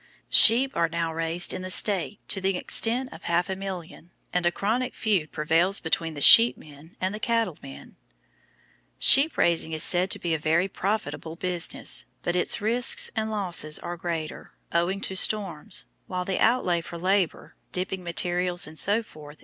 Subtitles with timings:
[0.31, 4.47] Sheep are now raised in the State to the extent of half a million, and
[4.47, 7.97] a chronic feud prevails between the "sheep men" and the "cattle men."
[8.97, 13.77] Sheep raising is said to be a very profitable business, but its risks and losses
[13.77, 19.35] are greater, owing to storms, while the outlay for labor, dipping materials, etc.